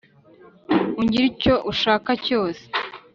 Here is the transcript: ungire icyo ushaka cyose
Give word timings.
ungire 0.99 1.25
icyo 1.33 1.53
ushaka 1.71 2.11
cyose 2.25 2.63